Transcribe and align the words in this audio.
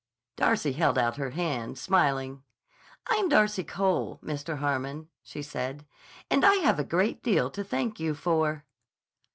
Darcy 0.35 0.71
held 0.71 0.97
out 0.97 1.17
her 1.17 1.29
hand, 1.29 1.77
smiling. 1.77 2.41
"I'm 3.05 3.29
Darcy 3.29 3.63
Cole, 3.63 4.19
Mr. 4.23 4.57
Harmon," 4.57 5.09
she 5.21 5.43
said. 5.43 5.85
"And 6.27 6.43
I 6.43 6.55
have 6.55 6.79
a 6.79 6.83
great 6.83 7.21
deal 7.21 7.51
to 7.51 7.63
thank 7.63 7.99
you 7.99 8.15
for." 8.15 8.65